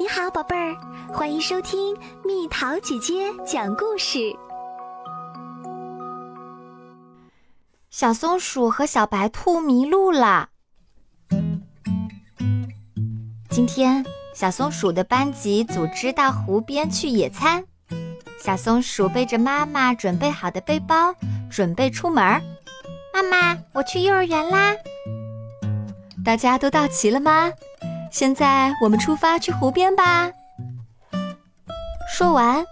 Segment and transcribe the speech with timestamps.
[0.00, 0.76] 你好，宝贝儿，
[1.12, 4.32] 欢迎收听蜜桃姐姐讲故事。
[7.90, 10.50] 小松鼠和小白兔迷路了。
[13.50, 14.06] 今天，
[14.36, 17.64] 小松鼠的班级组织到湖边去野餐。
[18.40, 21.12] 小松鼠背着妈妈准备好的背包，
[21.50, 22.40] 准备出门。
[23.12, 24.76] 妈妈，我去幼儿园啦！
[26.24, 27.52] 大家都到齐了吗？
[28.10, 30.30] 现在我们出发去湖边吧。
[32.10, 32.64] 说完，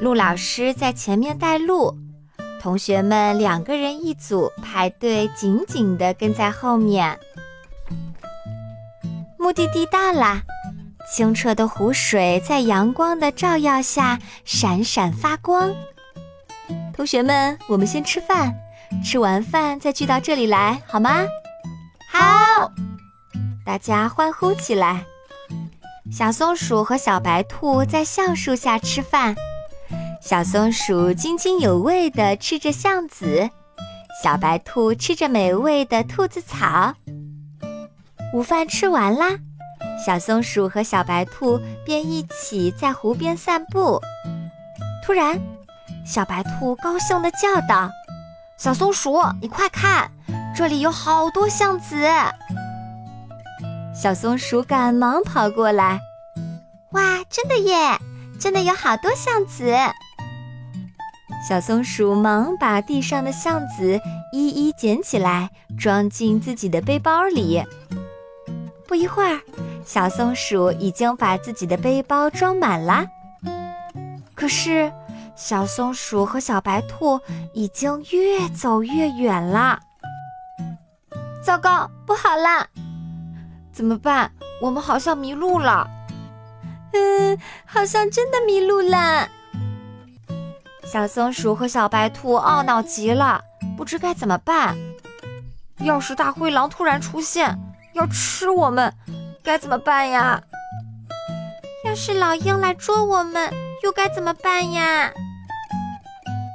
[0.00, 1.96] 陆老师在前面带路，
[2.60, 7.18] 同学们两个人一组排队，紧紧地跟在后面。
[9.38, 10.42] 目的地到啦，
[11.12, 15.74] 清澈的湖水在阳光的照耀下闪闪发光。
[16.94, 18.54] 同学们，我们先吃饭，
[19.04, 21.26] 吃完饭再聚到这里来，好吗？
[22.10, 22.70] 好。
[23.64, 25.06] 大家欢呼起来！
[26.12, 29.34] 小松鼠和小白兔在橡树下吃饭，
[30.20, 33.48] 小松鼠津津有味地吃着橡子，
[34.22, 36.94] 小白兔吃着美味的兔子草。
[38.34, 39.30] 午饭吃完啦，
[40.04, 43.98] 小松鼠和小白兔便一起在湖边散步。
[45.06, 45.40] 突然，
[46.04, 47.90] 小白兔高兴地叫道
[48.58, 50.10] ：“小松鼠，你快看，
[50.54, 52.06] 这里有好多橡子！”
[53.94, 56.00] 小松鼠赶忙跑过来，
[56.92, 57.96] 哇，真的耶！
[58.40, 59.72] 真的有好多橡子。
[61.48, 64.00] 小松鼠忙把地上的橡子
[64.32, 67.62] 一一捡起来，装进自己的背包里。
[68.88, 69.40] 不一会儿，
[69.86, 73.06] 小松鼠已经把自己的背包装满了。
[74.34, 74.92] 可是，
[75.36, 77.20] 小松鼠和小白兔
[77.52, 79.78] 已经越走越远了。
[81.42, 82.66] 糟糕，不好啦！
[83.74, 84.30] 怎么办？
[84.62, 85.84] 我们好像迷路了。
[86.92, 87.36] 嗯，
[87.66, 89.28] 好像真的迷路了。
[90.84, 93.42] 小松鼠和小白兔懊恼极了，
[93.76, 94.76] 不知该怎么办。
[95.80, 97.58] 要是大灰狼突然出现，
[97.94, 98.94] 要吃我们，
[99.42, 100.40] 该怎么办呀？
[101.84, 103.52] 要是老鹰来捉我们，
[103.82, 105.12] 又该怎么办呀？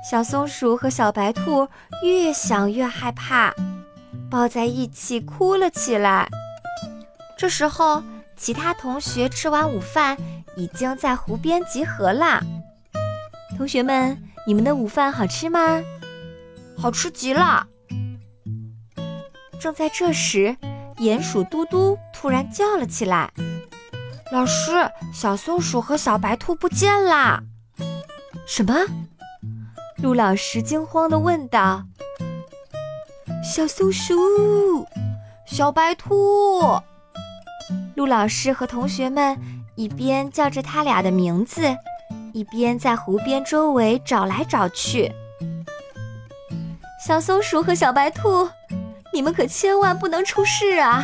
[0.10, 1.68] 小松鼠和小白兔
[2.02, 3.54] 越想越害怕，
[4.32, 6.30] 抱在一起哭了起来。
[7.40, 8.04] 这时候，
[8.36, 10.18] 其他同学吃完午饭，
[10.58, 12.42] 已经在湖边集合啦。
[13.56, 15.82] 同学们，你们的午饭好吃吗？
[16.78, 17.66] 好吃极了。
[19.58, 20.58] 正在这时，
[20.98, 23.32] 鼹鼠嘟嘟突然叫了起来
[24.34, 24.74] ：“老师，
[25.14, 27.42] 小松鼠和小白兔不见啦！”
[28.46, 28.76] 什么？
[29.96, 31.86] 陆老师惊慌地问道
[33.42, 34.86] ：“小松鼠，
[35.46, 36.82] 小白兔。”
[37.96, 39.38] 陆老师和同学们
[39.76, 41.76] 一边叫着他俩的名字，
[42.34, 45.12] 一边在湖边周围找来找去。
[47.06, 48.50] 小松鼠和小白兔，
[49.14, 51.04] 你们可千万不能出事啊！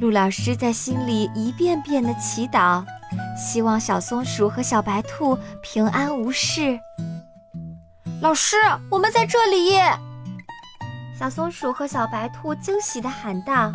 [0.00, 2.84] 陆老师在心里一遍遍的祈祷，
[3.36, 6.78] 希望小松鼠和小白兔平安无事。
[8.20, 8.56] 老师，
[8.90, 9.76] 我们在这里！
[11.18, 13.70] 小松鼠和小白兔惊喜的喊道。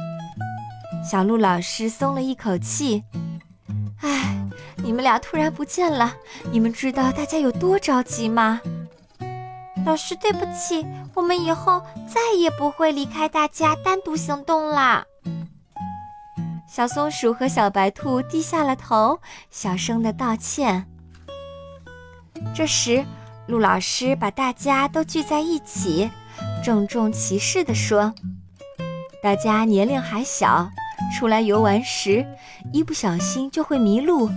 [1.03, 3.03] 小鹿老师松了一口气，
[4.01, 4.37] 唉，
[4.77, 6.13] 你们俩突然不见了，
[6.51, 8.61] 你们知道大家有多着急吗？
[9.85, 15.05] 老师，对不起，我们以后再也不会离开大家单独行动啦。
[16.67, 20.85] 小松鼠和小白兔低下了头，小声的道歉。
[22.53, 23.03] 这时，
[23.47, 26.11] 陆老师把大家都聚在一起，
[26.63, 28.13] 郑重其事地说
[29.23, 30.69] ：“大家年龄还小。”
[31.17, 32.25] 出来游玩时，
[32.71, 34.29] 一不小心就会迷路，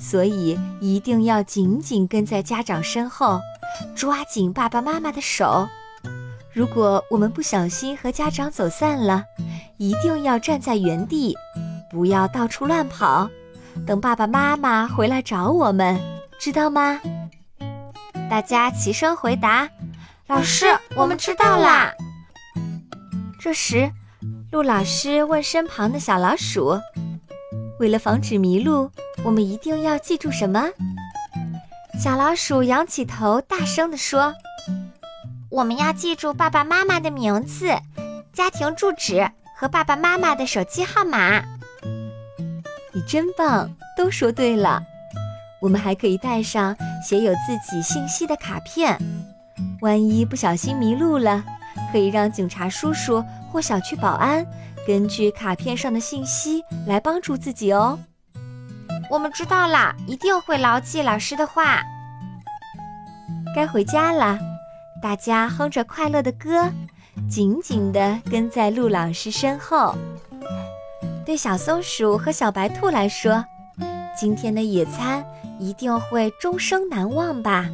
[0.00, 3.40] 所以一定要紧紧跟在家长身后，
[3.94, 5.68] 抓紧爸爸妈妈的手。
[6.52, 9.24] 如果我们不小心和家长走散了，
[9.76, 11.34] 一定要站在原地，
[11.90, 13.28] 不要到处乱跑，
[13.86, 16.00] 等爸爸妈妈回来找我们，
[16.38, 17.00] 知道吗？
[18.30, 19.68] 大家齐声回答
[20.28, 21.92] ：“老师，我们知道啦。”
[23.38, 23.90] 这时。
[24.54, 26.78] 陆老师问身旁的小老鼠
[27.80, 28.88] ：“为了防止迷路，
[29.24, 30.68] 我们一定要记住什么？”
[32.00, 34.32] 小老鼠仰起头，大声地说
[35.50, 37.66] ：“我们要记住爸爸妈妈的名字、
[38.32, 41.42] 家庭住址和爸爸妈妈的手机号码。”
[42.94, 44.80] 你真棒，都说对了。
[45.60, 48.96] 我们还可以带上写有自己信息的卡片，
[49.80, 51.42] 万一不小心迷路了。
[51.94, 54.44] 可以让警察叔叔或小区保安
[54.84, 57.96] 根据卡片上的信息来帮助自己哦。
[59.08, 61.84] 我们知道啦，一定会牢记老师的话。
[63.54, 64.36] 该回家了，
[65.00, 66.68] 大家哼着快乐的歌，
[67.30, 69.94] 紧紧地跟在陆老师身后。
[71.24, 73.44] 对小松鼠和小白兔来说，
[74.18, 75.24] 今天的野餐
[75.60, 77.70] 一定会终生难忘吧？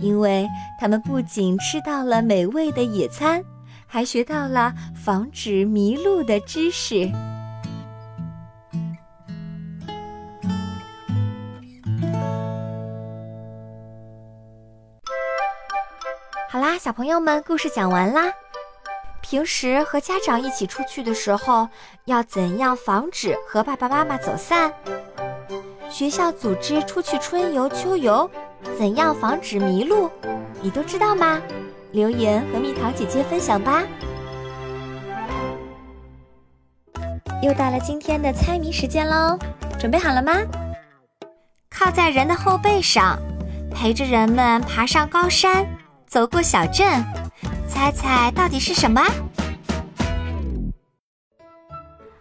[0.00, 0.48] 因为
[0.78, 3.42] 他们不仅吃到了美味的野餐，
[3.86, 7.10] 还学到了防止迷路的知识。
[16.50, 18.32] 好啦，小朋友们，故事讲完啦。
[19.20, 21.68] 平时和家长一起出去的时候，
[22.04, 24.72] 要怎样防止和爸爸妈妈走散？
[25.94, 28.28] 学校组织出去春游、秋游，
[28.76, 30.10] 怎样防止迷路？
[30.60, 31.40] 你都知道吗？
[31.92, 33.84] 留言和蜜桃姐姐分享吧。
[37.40, 39.38] 又到了今天的猜谜时间喽，
[39.78, 40.32] 准备好了吗？
[41.70, 43.16] 靠在人的后背上，
[43.72, 45.64] 陪着人们爬上高山。
[46.08, 47.04] 走过小镇，
[47.68, 49.00] 猜猜到底是什么？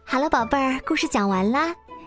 [0.06, 1.74] 好了，宝贝儿，故事讲完啦。